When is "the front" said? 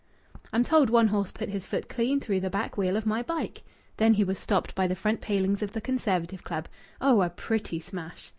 4.87-5.21